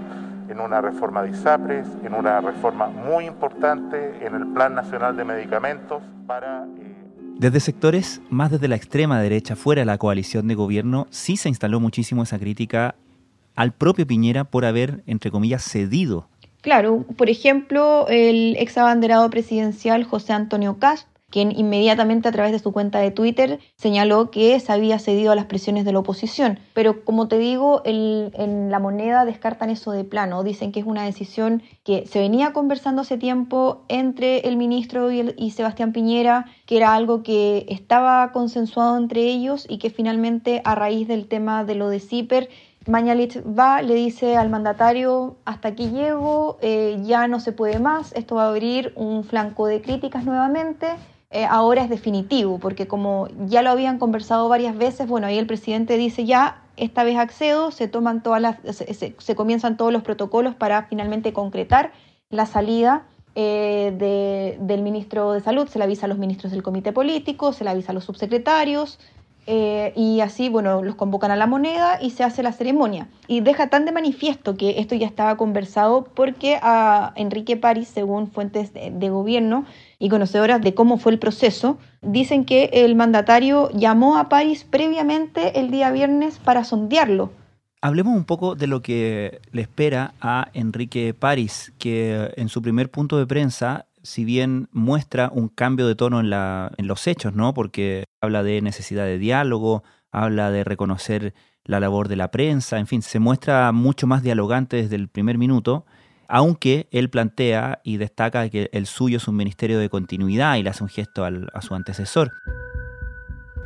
en 0.49 0.59
una 0.59 0.81
reforma 0.81 1.23
de 1.23 1.31
ISAPRES, 1.31 1.87
en 2.03 2.13
una 2.13 2.41
reforma 2.41 2.87
muy 2.87 3.25
importante 3.25 4.25
en 4.25 4.35
el 4.35 4.47
Plan 4.47 4.75
Nacional 4.75 5.15
de 5.15 5.23
Medicamentos 5.23 6.03
para... 6.27 6.65
Eh... 6.77 6.95
Desde 7.37 7.59
sectores 7.59 8.21
más 8.29 8.51
desde 8.51 8.67
la 8.67 8.75
extrema 8.75 9.19
derecha, 9.19 9.55
fuera 9.55 9.81
de 9.81 9.85
la 9.85 9.97
coalición 9.97 10.47
de 10.47 10.55
gobierno, 10.55 11.07
sí 11.09 11.37
se 11.37 11.49
instaló 11.49 11.79
muchísimo 11.79 12.21
esa 12.21 12.37
crítica 12.37 12.95
al 13.55 13.71
propio 13.71 14.05
Piñera 14.05 14.43
por 14.43 14.65
haber, 14.65 15.03
entre 15.07 15.31
comillas, 15.31 15.63
cedido 15.63 16.27
Claro, 16.61 17.05
por 17.17 17.29
ejemplo, 17.29 18.05
el 18.07 18.55
ex 18.57 18.77
abanderado 18.77 19.29
presidencial 19.31 20.03
José 20.03 20.33
Antonio 20.33 20.77
Cast, 20.77 21.07
quien 21.31 21.57
inmediatamente 21.57 22.27
a 22.27 22.31
través 22.31 22.51
de 22.51 22.59
su 22.59 22.71
cuenta 22.71 22.99
de 22.99 23.09
Twitter 23.09 23.59
señaló 23.77 24.29
que 24.29 24.59
se 24.59 24.71
había 24.71 24.99
cedido 24.99 25.31
a 25.31 25.35
las 25.35 25.45
presiones 25.45 25.85
de 25.85 25.93
la 25.93 25.99
oposición. 25.99 26.59
Pero 26.73 27.03
como 27.03 27.27
te 27.27 27.39
digo, 27.39 27.81
el, 27.83 28.31
en 28.35 28.69
la 28.69 28.79
moneda 28.79 29.25
descartan 29.25 29.71
eso 29.71 29.91
de 29.91 30.03
plano. 30.03 30.43
Dicen 30.43 30.71
que 30.71 30.81
es 30.81 30.85
una 30.85 31.05
decisión 31.05 31.63
que 31.83 32.05
se 32.05 32.19
venía 32.19 32.53
conversando 32.53 33.01
hace 33.01 33.17
tiempo 33.17 33.85
entre 33.87 34.39
el 34.39 34.57
ministro 34.57 35.09
y, 35.09 35.21
el, 35.21 35.35
y 35.37 35.51
Sebastián 35.51 35.93
Piñera, 35.93 36.45
que 36.65 36.77
era 36.77 36.93
algo 36.93 37.23
que 37.23 37.65
estaba 37.69 38.31
consensuado 38.33 38.97
entre 38.97 39.21
ellos 39.21 39.65
y 39.67 39.79
que 39.79 39.89
finalmente 39.89 40.61
a 40.65 40.75
raíz 40.75 41.07
del 41.07 41.27
tema 41.27 41.63
de 41.63 41.75
lo 41.75 41.89
de 41.89 42.01
CIPER 42.01 42.49
Mañalich 42.87 43.37
va, 43.43 43.83
le 43.83 43.93
dice 43.93 44.37
al 44.37 44.49
mandatario, 44.49 45.37
hasta 45.45 45.67
aquí 45.67 45.91
llego, 45.91 46.57
eh, 46.61 46.99
ya 47.03 47.27
no 47.27 47.39
se 47.39 47.51
puede 47.51 47.79
más, 47.79 48.11
esto 48.13 48.35
va 48.35 48.45
a 48.45 48.49
abrir 48.49 48.91
un 48.95 49.23
flanco 49.23 49.67
de 49.67 49.83
críticas 49.83 50.25
nuevamente, 50.25 50.87
eh, 51.29 51.45
ahora 51.45 51.83
es 51.83 51.89
definitivo, 51.91 52.57
porque 52.57 52.87
como 52.87 53.27
ya 53.45 53.61
lo 53.61 53.69
habían 53.69 53.99
conversado 53.99 54.49
varias 54.49 54.75
veces, 54.75 55.07
bueno, 55.07 55.27
ahí 55.27 55.37
el 55.37 55.45
presidente 55.45 55.95
dice 55.95 56.25
ya, 56.25 56.63
esta 56.75 57.03
vez 57.03 57.17
accedo, 57.17 57.69
se 57.69 57.87
toman 57.87 58.23
todas 58.23 58.41
las, 58.41 58.57
se, 58.63 59.35
comienzan 59.35 59.77
todos 59.77 59.93
los 59.93 60.01
protocolos 60.01 60.55
para 60.55 60.83
finalmente 60.83 61.33
concretar 61.33 61.91
la 62.31 62.47
salida 62.47 63.03
eh, 63.35 63.93
de, 63.95 64.57
del 64.59 64.81
ministro 64.81 65.33
de 65.33 65.41
Salud, 65.41 65.67
se 65.67 65.77
le 65.77 65.85
avisa 65.85 66.07
a 66.07 66.09
los 66.09 66.17
ministros 66.17 66.51
del 66.51 66.63
comité 66.63 66.91
político, 66.93 67.53
se 67.53 67.63
le 67.63 67.69
avisa 67.69 67.91
a 67.91 67.93
los 67.93 68.05
subsecretarios, 68.05 68.97
eh, 69.47 69.93
y 69.95 70.21
así, 70.21 70.49
bueno, 70.49 70.83
los 70.83 70.95
convocan 70.95 71.31
a 71.31 71.35
la 71.35 71.47
moneda 71.47 71.97
y 72.01 72.11
se 72.11 72.23
hace 72.23 72.43
la 72.43 72.51
ceremonia. 72.51 73.07
Y 73.27 73.41
deja 73.41 73.67
tan 73.67 73.85
de 73.85 73.91
manifiesto 73.91 74.55
que 74.55 74.79
esto 74.79 74.95
ya 74.95 75.07
estaba 75.07 75.37
conversado 75.37 76.03
porque 76.13 76.59
a 76.61 77.13
Enrique 77.15 77.57
París, 77.57 77.89
según 77.93 78.27
fuentes 78.27 78.73
de, 78.73 78.91
de 78.91 79.09
gobierno 79.09 79.65
y 79.99 80.09
conocedoras 80.09 80.61
de 80.61 80.73
cómo 80.73 80.97
fue 80.97 81.13
el 81.13 81.19
proceso, 81.19 81.77
dicen 82.01 82.45
que 82.45 82.69
el 82.73 82.95
mandatario 82.95 83.69
llamó 83.71 84.17
a 84.17 84.29
París 84.29 84.65
previamente 84.69 85.59
el 85.59 85.71
día 85.71 85.91
viernes 85.91 86.37
para 86.37 86.63
sondearlo. 86.63 87.31
Hablemos 87.83 88.15
un 88.15 88.25
poco 88.25 88.53
de 88.53 88.67
lo 88.67 88.83
que 88.83 89.41
le 89.51 89.63
espera 89.63 90.13
a 90.21 90.49
Enrique 90.53 91.15
París, 91.15 91.73
que 91.79 92.31
en 92.35 92.47
su 92.47 92.61
primer 92.61 92.91
punto 92.91 93.17
de 93.17 93.25
prensa 93.25 93.87
si 94.03 94.25
bien 94.25 94.67
muestra 94.71 95.29
un 95.33 95.47
cambio 95.49 95.87
de 95.87 95.95
tono 95.95 96.19
en, 96.19 96.29
la, 96.29 96.71
en 96.77 96.87
los 96.87 97.07
hechos, 97.07 97.33
¿no? 97.33 97.53
Porque 97.53 98.05
habla 98.21 98.43
de 98.43 98.61
necesidad 98.61 99.05
de 99.05 99.17
diálogo, 99.17 99.83
habla 100.11 100.51
de 100.51 100.63
reconocer 100.63 101.33
la 101.63 101.79
labor 101.79 102.07
de 102.07 102.15
la 102.15 102.31
prensa, 102.31 102.79
en 102.79 102.87
fin, 102.87 103.01
se 103.01 103.19
muestra 103.19 103.71
mucho 103.71 104.07
más 104.07 104.23
dialogante 104.23 104.77
desde 104.77 104.95
el 104.95 105.09
primer 105.09 105.37
minuto, 105.37 105.85
aunque 106.27 106.87
él 106.91 107.09
plantea 107.09 107.81
y 107.83 107.97
destaca 107.97 108.49
que 108.49 108.69
el 108.73 108.87
suyo 108.87 109.17
es 109.17 109.27
un 109.27 109.35
ministerio 109.35 109.79
de 109.79 109.89
continuidad 109.89 110.55
y 110.55 110.63
le 110.63 110.69
hace 110.69 110.83
un 110.83 110.89
gesto 110.89 111.23
al, 111.23 111.49
a 111.53 111.61
su 111.61 111.75
antecesor. 111.75 112.31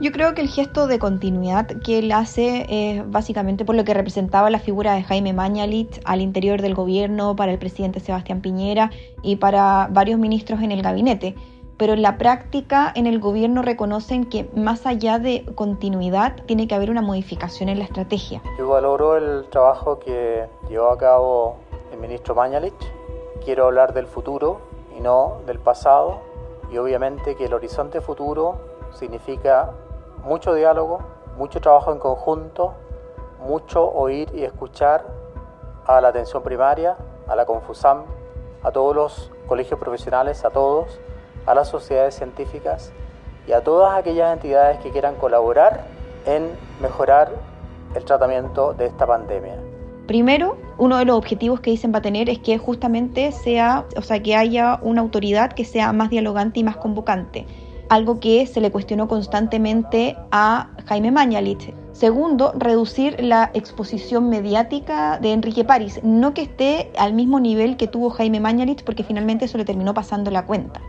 Yo 0.01 0.11
creo 0.11 0.35
que 0.35 0.41
el 0.41 0.49
gesto 0.49 0.87
de 0.87 0.99
continuidad 0.99 1.67
que 1.67 1.99
él 1.99 2.11
hace 2.11 2.65
es 2.67 3.09
básicamente 3.09 3.63
por 3.63 3.75
lo 3.75 3.85
que 3.85 3.93
representaba 3.93 4.49
la 4.49 4.59
figura 4.59 4.93
de 4.93 5.03
Jaime 5.03 5.31
Mañalit 5.31 6.01
al 6.03 6.19
interior 6.19 6.61
del 6.61 6.75
gobierno, 6.75 7.37
para 7.37 7.53
el 7.53 7.59
presidente 7.59 8.01
Sebastián 8.01 8.41
Piñera 8.41 8.91
y 9.23 9.37
para 9.37 9.87
varios 9.89 10.19
ministros 10.19 10.61
en 10.61 10.73
el 10.73 10.81
gabinete. 10.81 11.33
Pero 11.77 11.93
en 11.93 12.01
la 12.01 12.17
práctica, 12.17 12.91
en 12.93 13.07
el 13.07 13.19
gobierno 13.19 13.61
reconocen 13.61 14.25
que 14.25 14.49
más 14.53 14.85
allá 14.85 15.17
de 15.17 15.45
continuidad, 15.55 16.35
tiene 16.45 16.67
que 16.67 16.75
haber 16.75 16.91
una 16.91 17.01
modificación 17.01 17.69
en 17.69 17.79
la 17.79 17.85
estrategia. 17.85 18.41
Yo 18.57 18.67
valoro 18.67 19.15
el 19.15 19.45
trabajo 19.49 19.99
que 19.99 20.45
llevó 20.67 20.89
a 20.89 20.97
cabo 20.97 21.55
el 21.93 21.99
ministro 21.99 22.35
Mañalich. 22.35 22.73
Quiero 23.45 23.67
hablar 23.67 23.93
del 23.93 24.07
futuro 24.07 24.59
y 24.97 24.99
no 24.99 25.37
del 25.47 25.59
pasado. 25.59 26.19
Y 26.69 26.77
obviamente 26.79 27.35
que 27.35 27.45
el 27.45 27.53
horizonte 27.53 28.01
futuro 28.01 28.57
significa 28.91 29.73
mucho 30.25 30.55
diálogo, 30.55 31.01
mucho 31.37 31.61
trabajo 31.61 31.93
en 31.93 31.99
conjunto, 31.99 32.73
mucho 33.47 33.87
oír 33.87 34.27
y 34.33 34.43
escuchar 34.43 35.05
a 35.85 36.01
la 36.01 36.07
atención 36.07 36.41
primaria, 36.41 36.97
a 37.27 37.35
la 37.35 37.45
Confusam, 37.45 38.05
a 38.63 38.71
todos 38.71 38.95
los 38.95 39.31
colegios 39.47 39.79
profesionales, 39.79 40.43
a 40.43 40.49
todos, 40.49 40.99
a 41.45 41.53
las 41.53 41.67
sociedades 41.67 42.15
científicas 42.15 42.91
y 43.47 43.51
a 43.51 43.63
todas 43.63 43.95
aquellas 43.95 44.33
entidades 44.33 44.79
que 44.79 44.89
quieran 44.89 45.13
colaborar 45.15 45.85
en 46.25 46.49
mejorar 46.81 47.29
el 47.93 48.03
tratamiento 48.03 48.73
de 48.73 48.87
esta 48.87 49.05
pandemia. 49.05 49.59
Primero, 50.07 50.57
uno 50.79 50.97
de 50.97 51.05
los 51.05 51.17
objetivos 51.17 51.59
que 51.59 51.69
dicen 51.69 51.93
va 51.93 51.99
a 51.99 52.01
tener 52.01 52.29
es 52.29 52.39
que 52.39 52.57
justamente 52.57 53.31
sea, 53.31 53.85
o 53.95 54.01
sea, 54.01 54.23
que 54.23 54.35
haya 54.35 54.79
una 54.81 55.01
autoridad 55.01 55.53
que 55.53 55.65
sea 55.65 55.93
más 55.93 56.09
dialogante 56.09 56.61
y 56.61 56.63
más 56.63 56.77
convocante 56.77 57.45
algo 57.89 58.19
que 58.19 58.45
se 58.47 58.61
le 58.61 58.71
cuestionó 58.71 59.07
constantemente 59.07 60.15
a 60.31 60.69
Jaime 60.85 61.11
Mañalich. 61.11 61.73
Segundo, 61.91 62.53
reducir 62.57 63.15
la 63.23 63.51
exposición 63.53 64.29
mediática 64.29 65.17
de 65.19 65.31
Enrique 65.31 65.63
París, 65.63 66.01
no 66.03 66.33
que 66.33 66.41
esté 66.41 66.91
al 66.97 67.13
mismo 67.13 67.39
nivel 67.39 67.77
que 67.77 67.87
tuvo 67.87 68.09
Jaime 68.09 68.39
Mañalich, 68.39 68.83
porque 68.83 69.03
finalmente 69.03 69.45
eso 69.45 69.57
le 69.57 69.65
terminó 69.65 69.93
pasando 69.93 70.29
la 70.29 70.45
cuenta. 70.45 70.81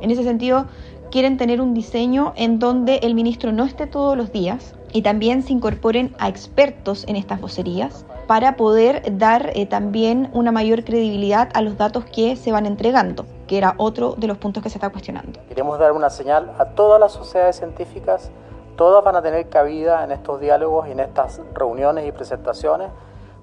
En 0.00 0.10
ese 0.10 0.24
sentido, 0.24 0.66
quieren 1.10 1.36
tener 1.36 1.60
un 1.60 1.74
diseño 1.74 2.32
en 2.36 2.58
donde 2.58 2.96
el 2.98 3.14
ministro 3.14 3.52
no 3.52 3.64
esté 3.64 3.86
todos 3.86 4.16
los 4.16 4.32
días 4.32 4.74
y 4.92 5.02
también 5.02 5.42
se 5.42 5.52
incorporen 5.52 6.14
a 6.18 6.28
expertos 6.28 7.04
en 7.06 7.16
estas 7.16 7.40
vocerías 7.40 8.06
para 8.26 8.56
poder 8.56 9.16
dar 9.18 9.50
eh, 9.54 9.66
también 9.66 10.30
una 10.32 10.52
mayor 10.52 10.84
credibilidad 10.84 11.48
a 11.54 11.62
los 11.62 11.76
datos 11.76 12.04
que 12.04 12.36
se 12.36 12.52
van 12.52 12.66
entregando 12.66 13.26
que 13.46 13.58
era 13.58 13.74
otro 13.78 14.14
de 14.16 14.26
los 14.26 14.38
puntos 14.38 14.62
que 14.62 14.70
se 14.70 14.78
está 14.78 14.90
cuestionando. 14.90 15.40
Queremos 15.48 15.78
dar 15.78 15.92
una 15.92 16.10
señal 16.10 16.52
a 16.58 16.66
todas 16.66 17.00
las 17.00 17.12
sociedades 17.12 17.56
científicas, 17.56 18.30
todas 18.76 19.04
van 19.04 19.16
a 19.16 19.22
tener 19.22 19.48
cabida 19.48 20.04
en 20.04 20.12
estos 20.12 20.40
diálogos 20.40 20.88
y 20.88 20.92
en 20.92 21.00
estas 21.00 21.40
reuniones 21.54 22.06
y 22.06 22.12
presentaciones, 22.12 22.88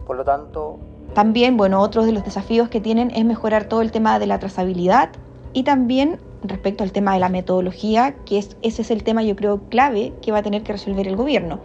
por 0.05 0.15
lo 0.15 0.23
tanto... 0.23 0.77
También, 1.13 1.57
bueno, 1.57 1.79
otro 1.79 2.05
de 2.05 2.11
los 2.11 2.23
desafíos 2.23 2.69
que 2.69 2.81
tienen 2.81 3.11
es 3.11 3.23
mejorar 3.23 3.65
todo 3.65 3.81
el 3.81 3.91
tema 3.91 4.19
de 4.19 4.25
la 4.25 4.39
trazabilidad 4.39 5.09
y 5.53 5.63
también 5.63 6.19
respecto 6.43 6.83
al 6.83 6.91
tema 6.91 7.13
de 7.13 7.19
la 7.19 7.29
metodología, 7.29 8.15
que 8.25 8.39
es, 8.39 8.57
ese 8.63 8.81
es 8.81 8.91
el 8.91 9.03
tema 9.03 9.23
yo 9.23 9.35
creo 9.35 9.61
clave 9.69 10.13
que 10.21 10.31
va 10.31 10.39
a 10.39 10.43
tener 10.43 10.63
que 10.63 10.73
resolver 10.73 11.07
el 11.07 11.15
gobierno. 11.15 11.59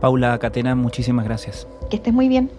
Paula 0.00 0.38
Catena, 0.38 0.74
muchísimas 0.74 1.24
gracias. 1.24 1.68
Que 1.90 1.96
estés 1.96 2.12
muy 2.12 2.28
bien. 2.28 2.50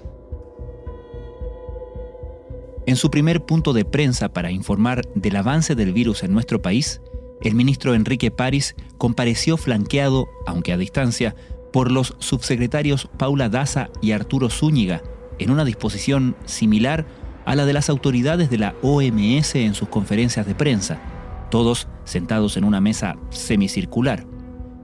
En 2.86 2.96
su 2.96 3.12
primer 3.12 3.46
punto 3.46 3.74
de 3.74 3.86
prensa 3.86 4.30
para 4.30 4.52
informar 4.52 5.02
del 5.16 5.36
avance 5.36 5.76
del 5.76 5.94
virus 5.94 6.24
en 6.24 6.34
nuestro 6.34 6.62
país, 6.62 7.02
el 7.42 7.56
ministro 7.56 7.96
Enrique 7.96 8.32
París 8.32 8.76
compareció 8.98 9.58
flanqueado, 9.58 10.28
aunque 10.46 10.74
a 10.74 10.78
distancia, 10.78 11.36
por 11.72 11.92
los 11.92 12.16
subsecretarios 12.20 13.10
Paula 13.18 13.50
Daza 13.50 13.90
y 14.02 14.12
Arturo 14.12 14.50
Zúñiga, 14.50 15.02
en 15.40 15.52
una 15.52 15.66
disposición 15.66 16.36
similar 16.46 17.06
a 17.46 17.56
la 17.56 17.66
de 17.66 17.74
las 17.74 17.90
autoridades 17.90 18.50
de 18.50 18.58
la 18.58 18.76
OMS 18.82 19.56
en 19.56 19.74
sus 19.74 19.90
conferencias 19.90 20.46
de 20.46 20.56
prensa, 20.56 21.00
todos 21.50 21.88
sentados 22.04 22.58
en 22.58 22.64
una 22.64 22.82
mesa 22.82 23.18
semicircular. 23.30 24.31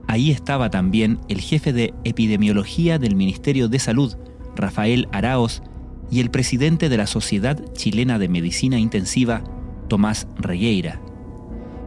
Ahí 0.08 0.30
estaba 0.30 0.70
también 0.70 1.20
el 1.28 1.40
jefe 1.42 1.74
de 1.74 1.92
epidemiología 2.02 2.98
del 2.98 3.14
Ministerio 3.14 3.68
de 3.68 3.78
Salud, 3.78 4.16
Rafael 4.56 5.06
Araos, 5.12 5.62
y 6.10 6.20
el 6.20 6.30
presidente 6.30 6.88
de 6.88 6.96
la 6.96 7.06
Sociedad 7.06 7.62
Chilena 7.74 8.18
de 8.18 8.30
Medicina 8.30 8.78
Intensiva, 8.78 9.44
Tomás 9.86 10.26
Regueira. 10.38 10.98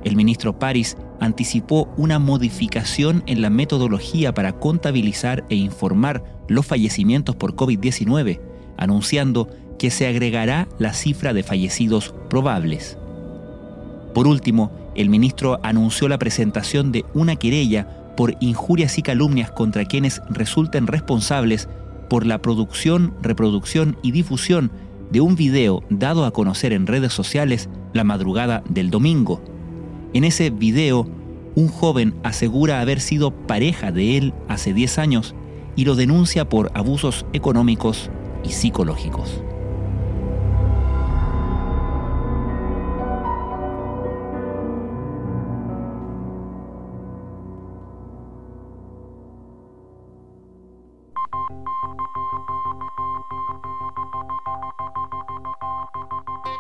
El 0.04 0.16
ministro 0.16 0.60
París 0.60 0.98
anticipó 1.20 1.92
una 1.98 2.20
modificación 2.20 3.24
en 3.26 3.42
la 3.42 3.50
metodología 3.50 4.36
para 4.36 4.54
contabilizar 4.54 5.44
e 5.50 5.56
informar 5.56 6.24
los 6.48 6.68
fallecimientos 6.68 7.36
por 7.36 7.56
COVID-19, 7.56 8.40
anunciando 8.78 9.50
que 9.80 9.90
se 9.90 10.06
agregará 10.06 10.68
la 10.78 10.94
cifra 10.94 11.34
de 11.34 11.42
fallecidos 11.42 12.14
probables. 12.30 13.00
Por 14.14 14.28
último, 14.28 14.72
el 14.94 15.10
ministro 15.10 15.60
anunció 15.64 16.08
la 16.08 16.20
presentación 16.20 16.92
de 16.92 17.04
una 17.16 17.36
querella 17.38 18.01
por 18.22 18.38
injurias 18.40 19.00
y 19.00 19.02
calumnias 19.02 19.50
contra 19.50 19.84
quienes 19.84 20.22
resulten 20.30 20.86
responsables 20.86 21.68
por 22.08 22.28
la 22.28 22.40
producción, 22.40 23.16
reproducción 23.24 23.98
y 24.04 24.12
difusión 24.12 24.72
de 25.10 25.22
un 25.22 25.36
video 25.36 25.82
dado 25.90 26.26
a 26.26 26.30
conocer 26.30 26.72
en 26.72 26.86
redes 26.86 27.14
sociales 27.14 27.68
la 27.94 28.04
madrugada 28.04 28.62
del 28.70 28.92
domingo. 28.92 29.42
En 30.14 30.24
ese 30.24 30.52
video, 30.52 31.10
un 31.56 31.68
joven 31.68 32.14
asegura 32.22 32.80
haber 32.80 33.00
sido 33.00 33.32
pareja 33.32 33.92
de 33.92 34.18
él 34.18 34.36
hace 34.48 34.72
10 34.72 35.00
años 35.00 35.34
y 35.76 35.86
lo 35.86 35.96
denuncia 35.96 36.48
por 36.48 36.70
abusos 36.76 37.26
económicos 37.34 38.12
y 38.44 38.50
psicológicos. 38.50 39.42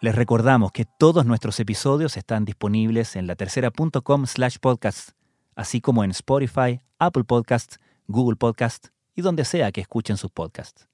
Les 0.00 0.14
recordamos 0.14 0.72
que 0.72 0.84
todos 0.84 1.24
nuestros 1.24 1.58
episodios 1.58 2.18
están 2.18 2.44
disponibles 2.44 3.16
en 3.16 3.26
latercera.com 3.26 4.26
slash 4.26 4.58
podcast, 4.60 5.10
así 5.54 5.80
como 5.80 6.04
en 6.04 6.10
Spotify, 6.10 6.82
Apple 6.98 7.24
Podcasts, 7.24 7.80
Google 8.06 8.36
Podcasts 8.36 8.92
y 9.14 9.22
donde 9.22 9.46
sea 9.46 9.72
que 9.72 9.80
escuchen 9.80 10.18
sus 10.18 10.30
podcasts. 10.30 10.86